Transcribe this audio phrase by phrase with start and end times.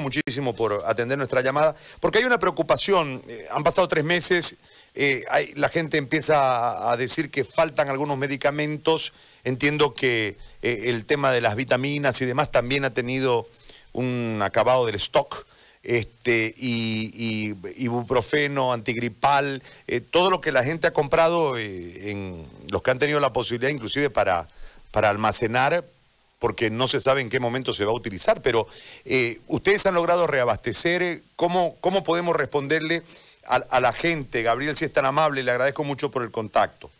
[0.00, 3.22] muchísimo por atender nuestra llamada, porque hay una preocupación.
[3.28, 4.56] Eh, han pasado tres meses,
[4.94, 5.24] eh,
[5.56, 9.12] la gente empieza a, decir que faltan algunos medicamentos.
[9.44, 13.46] Entiendo que eh, el tema de las vitaminas y demás también ha tenido
[13.92, 15.46] un acabado del stock.
[15.84, 19.62] Este, y, ibuprofeno, antigripal,
[20.10, 24.10] todo lo que la gente ha comprado, en los que han tenido la posibilidad inclusive
[24.10, 24.48] para,
[24.90, 25.84] para almacenar,
[26.38, 28.68] porque no se sabe en qué momento se va a utilizar, pero
[29.04, 33.02] eh, ustedes han logrado reabastecer, ¿cómo, cómo podemos responderle
[33.44, 34.42] a, la gente?
[34.42, 36.90] Gabriel, si es tan amable, le agradezco mucho por el contacto.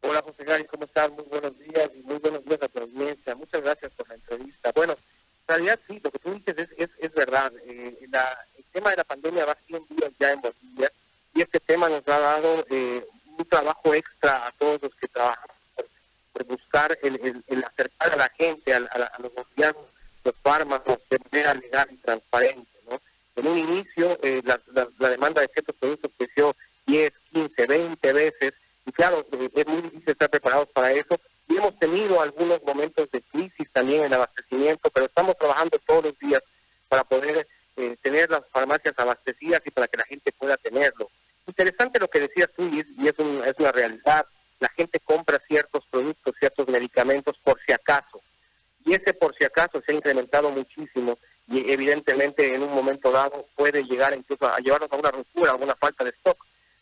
[0.00, 1.10] Hola José Gary, ¿cómo estás?
[1.10, 3.34] Muy buenos días y muy buenos días a tu audiencia.
[3.34, 4.72] Muchas gracias por la entrevista.
[4.74, 7.52] Bueno, en realidad sí, lo que tú dices es, es, verdad.
[7.64, 10.92] Eh, el tema de la pandemia va 100 días ya en Bolivia
[11.34, 13.04] y este tema nos ha dado eh,
[13.36, 15.50] un trabajo extra a todos los que trabajan
[16.66, 18.80] buscar el, acercar a la gente, a,
[19.18, 19.84] los gobiernos,
[20.24, 22.70] los fármacos de manera legal y transparente.
[22.88, 23.00] ¿no?
[23.36, 26.54] En un inicio, eh, la, demanda de ciertos productos creció
[26.86, 28.52] 10, 15, 20 veces,
[28.84, 31.18] y claro, eh, es muy difícil estar preparados para eso.
[31.48, 36.18] Y hemos tenido algunos momentos de crisis también en abastecimiento, pero estamos trabajando todos los
[36.18, 36.42] días
[36.88, 37.46] para poder
[37.76, 41.08] eh, tener las farmacias abastecidas y para que la gente pueda tenerlo.
[41.46, 44.26] Interesante lo que decías tú, y es, es una realidad
[44.58, 48.20] la gente compra ciertos productos, ciertos medicamentos por si acaso.
[48.84, 53.46] Y ese por si acaso se ha incrementado muchísimo y evidentemente en un momento dado
[53.56, 56.36] puede llegar incluso a llevarnos a una ruptura, a una falta de stock.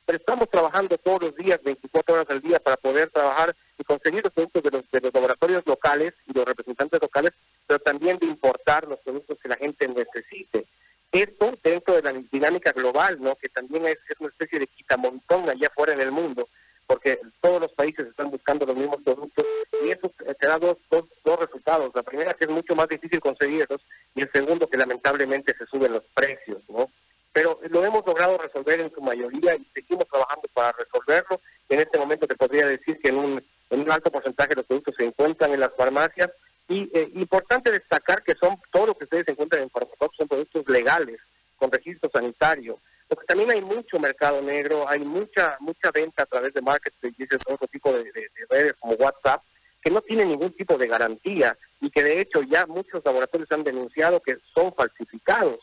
[0.05, 4.23] Pero estamos trabajando todos los días, 24 horas al día, para poder trabajar y conseguir
[4.25, 7.33] los productos de los, laboratorios locales y los representantes locales,
[7.67, 10.67] pero también de importar los productos que la gente necesite.
[11.13, 13.37] Esto dentro de la dinámica global, ¿no?
[13.37, 16.49] que también es, es una especie de quitamontón allá afuera en el mundo,
[16.87, 19.45] porque todos los países están buscando los mismos productos
[19.85, 21.91] y eso te da dos, dos, dos resultados.
[21.95, 23.81] La primera que es mucho más difícil conseguirlos
[24.15, 26.91] y el segundo que lamentablemente se suben los precios, ¿no?
[27.33, 31.41] Pero lo hemos logrado resolver en su mayoría y seguimos trabajando para resolverlo.
[31.69, 34.67] En este momento te podría decir que en un, en un alto porcentaje de los
[34.67, 36.31] productos se encuentran en las farmacias
[36.69, 40.69] y eh, importante destacar que son todo lo que ustedes encuentran en farmacias son productos
[40.69, 41.19] legales
[41.57, 42.79] con registro sanitario
[43.27, 47.93] también hay mucho mercado negro, hay mucha mucha venta a través de marketplaces, otro tipo
[47.93, 48.11] de,
[48.51, 49.43] redes como WhatsApp,
[49.83, 53.65] que no tienen ningún tipo de garantía y que de hecho ya muchos laboratorios han
[53.65, 55.59] denunciado que son falsificados.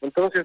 [0.00, 0.44] Entonces,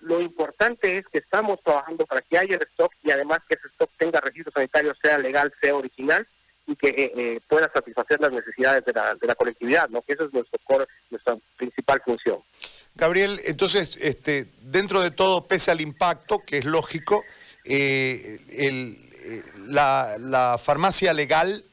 [0.00, 3.90] lo importante es que estamos trabajando para que haya stock y además que ese stock
[3.98, 6.26] tenga registro sanitario, sea legal, sea original
[6.66, 10.02] y que eh, eh, pueda satisfacer las necesidades de la, de la colectividad, ¿no?
[10.02, 10.58] que esa es nuestro
[11.10, 12.40] nuestra principal función.
[12.96, 17.22] Gabriel, entonces, este, dentro de todo, pese al impacto, que es lógico,
[17.64, 21.64] eh, eh, la, farmacia legal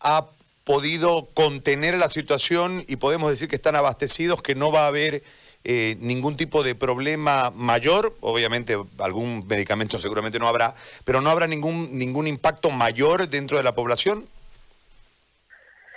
[0.00, 0.26] ha
[0.64, 5.22] podido contener la situación y podemos decir que están abastecidos, que no va a haber
[5.62, 10.74] eh, ningún tipo de problema mayor, obviamente algún medicamento seguramente no habrá,
[11.04, 14.26] pero no habrá ningún, ningún impacto mayor dentro de la población.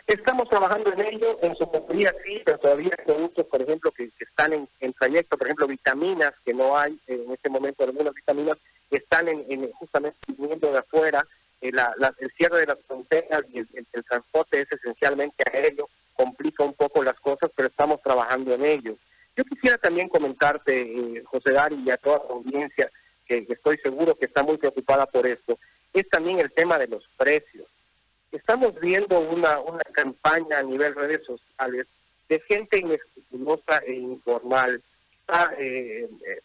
[0.07, 4.09] Estamos trabajando en ello, en su mayoría sí, pero todavía hay productos, por ejemplo, que,
[4.21, 8.57] están en, trayecto, por ejemplo, vitaminas, que no hay eh, en este momento algunas vitaminas,
[8.89, 11.27] están en, justamente viniendo de afuera,
[11.59, 11.73] eh,
[12.19, 17.19] el cierre de las fronteras y el, transporte es esencialmente aéreo, complica un poco las
[17.19, 18.95] cosas, pero estamos trabajando en ello.
[19.35, 22.89] Yo quisiera también comentarte, eh, José Dari, y a toda la audiencia,
[23.25, 25.59] que estoy seguro que está muy preocupada por esto,
[25.91, 27.67] es también el tema de los precios
[28.31, 31.87] estamos viendo una, una campaña a nivel redes sociales
[32.29, 34.81] de gente inescrupulosa e informal,
[35.21, 36.41] está eh, eh,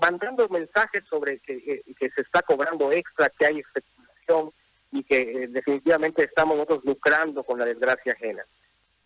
[0.00, 4.52] mandando mensajes sobre que, eh, que, se está cobrando extra, que hay especulación
[4.90, 8.44] y que definitivamente estamos nosotros lucrando con la desgracia ajena.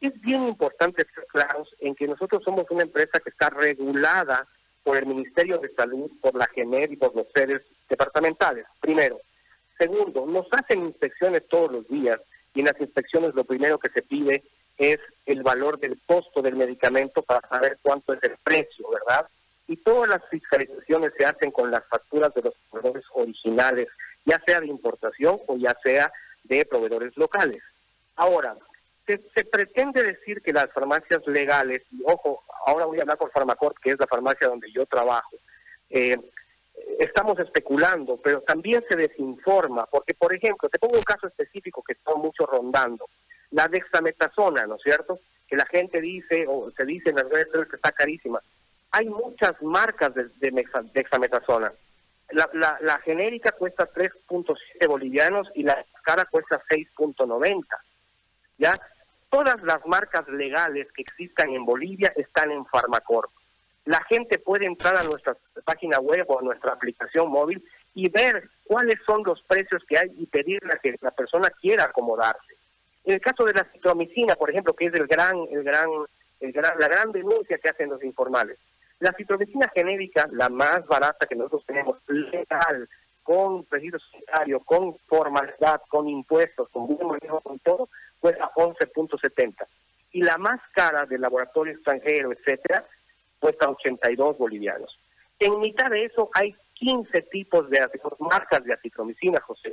[0.00, 4.46] Es bien importante ser claros en que nosotros somos una empresa que está regulada
[4.82, 8.66] por el Ministerio de Salud, por la GENER y por los sedes departamentales.
[8.80, 9.18] Primero,
[9.78, 12.20] Segundo, nos hacen inspecciones todos los días
[12.54, 14.42] y en las inspecciones lo primero que se pide
[14.78, 19.26] es el valor del costo del medicamento para saber cuánto es el precio, ¿verdad?
[19.68, 23.88] Y todas las fiscalizaciones se hacen con las facturas de los proveedores originales,
[24.24, 26.12] ya sea de importación o ya sea
[26.44, 27.62] de proveedores locales.
[28.16, 28.56] Ahora,
[29.06, 33.78] se, pretende decir que las farmacias legales, y ojo, ahora voy a hablar con Farmacort,
[33.78, 35.36] que es la farmacia donde yo trabajo,
[35.90, 36.18] eh,
[36.98, 41.94] estamos especulando, pero también se desinforma, porque por ejemplo, te pongo un caso específico que
[41.94, 43.06] está mucho rondando,
[43.50, 45.18] la dexametasona, ¿no es cierto?
[45.48, 48.40] Que la gente dice, o se dice en las redes que está carísima.
[48.90, 50.30] Hay muchas marcas de,
[50.92, 51.72] dexametasona.
[52.30, 57.62] La, la, la, genérica cuesta 3.7 bolivianos y la cara cuesta 6.90.
[58.58, 58.74] ¿Ya?
[59.30, 63.30] todas las marcas legales que existan en Bolivia están en Farmacorp.
[63.86, 68.50] La gente puede entrar a nuestra página web o a nuestra aplicación móvil y ver
[68.64, 72.54] cuáles son los precios que hay y pedirle a que la persona quiera acomodarse.
[73.04, 75.88] En el caso de la citromicina, por ejemplo, que es el gran, el gran,
[76.40, 78.58] el gran, la gran denuncia que hacen los informales,
[78.98, 82.88] la citromicina genérica, la más barata que nosotros tenemos, legal,
[83.22, 87.88] con registro sanitario, con formalidad, con impuestos, con buen manejo, con todo,
[88.18, 89.64] cuesta 11.70.
[90.12, 92.84] Y la más cara del laboratorio extranjero, etcétera,
[93.46, 94.98] cuesta 82 bolivianos.
[95.38, 97.78] En mitad de eso hay 15 tipos de
[98.18, 99.72] marcas de acitromicina, José.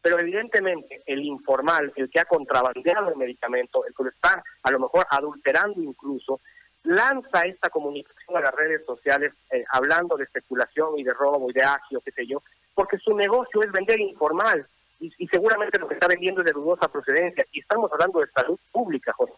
[0.00, 4.70] Pero evidentemente el informal, el que ha contrabandeado el medicamento, el que lo está a
[4.70, 6.40] lo mejor adulterando incluso,
[6.84, 11.52] lanza esta comunicación a las redes sociales eh, hablando de especulación y de robo y
[11.52, 12.42] de agio, qué sé yo,
[12.74, 14.66] porque su negocio es vender informal
[14.98, 17.44] y, y seguramente lo que está vendiendo es de dudosa procedencia.
[17.52, 19.34] Y estamos hablando de salud pública, José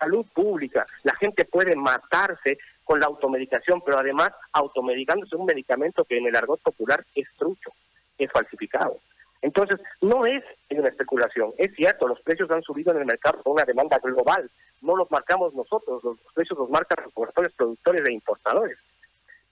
[0.00, 0.86] salud pública.
[1.04, 6.34] La gente puede matarse con la automedicación, pero además automedicándose un medicamento que en el
[6.34, 7.70] argot popular es trucho,
[8.18, 8.98] es falsificado.
[9.42, 11.52] Entonces, no es una especulación.
[11.56, 14.50] Es cierto, los precios han subido en el mercado con una demanda global.
[14.82, 18.78] No los marcamos nosotros, los precios los marcan laboratorios productores e importadores.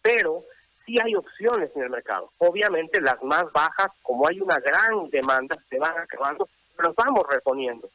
[0.03, 0.43] Pero
[0.85, 2.31] sí hay opciones en el mercado.
[2.39, 7.25] Obviamente las más bajas, como hay una gran demanda, se van acabando, pero los vamos
[7.31, 7.89] reponiendo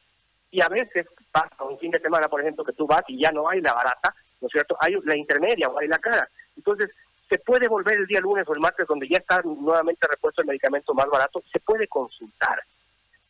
[0.54, 3.32] y a veces pasa un fin de semana, por ejemplo, que tú vas y ya
[3.32, 4.76] no hay la barata, ¿no es cierto?
[4.78, 6.28] Hay la intermedia o hay la cara.
[6.56, 6.90] Entonces,
[7.28, 10.46] se puede volver el día lunes o el martes donde ya está nuevamente repuesto el
[10.46, 12.62] medicamento más barato, se puede consultar.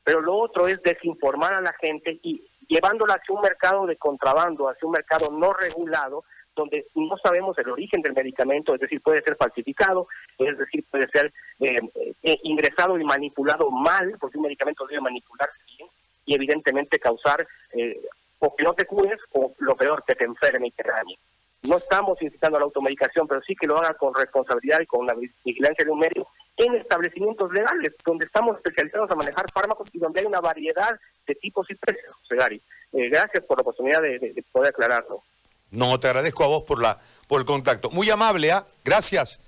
[0.03, 4.69] Pero lo otro es desinformar a la gente y llevándola hacia un mercado de contrabando,
[4.69, 6.25] hacia un mercado no regulado,
[6.55, 11.09] donde no sabemos el origen del medicamento, es decir, puede ser falsificado, es decir, puede
[11.09, 11.79] ser eh,
[12.23, 15.49] eh, ingresado y manipulado mal, porque un medicamento debe manipular
[15.79, 15.88] bien,
[16.26, 18.00] y evidentemente causar eh,
[18.38, 21.19] o que no te cures o lo peor, que te enferme y te dañe.
[21.62, 25.06] No estamos incitando a la automedicación, pero sí que lo haga con responsabilidad y con
[25.06, 26.26] la vigilancia de un medio
[26.56, 31.35] en establecimientos legales, donde estamos especializados a manejar fármacos y donde hay una variedad de
[31.35, 32.61] tipos y precios, Segari.
[32.93, 35.23] Eh, gracias por la oportunidad de, poder aclararlo.
[35.71, 37.91] No, te agradezco a vos por, la, por el contacto.
[37.91, 38.65] Muy amable, ¿ah?
[38.85, 39.41] Gracias.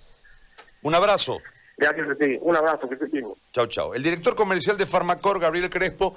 [0.83, 1.39] Un abrazo.
[1.77, 2.39] Gracias a ti.
[2.41, 3.07] Un abrazo, que te
[3.53, 3.95] Chao, chao.
[3.95, 6.15] El director comercial de Farmacor, Gabriel Crespo.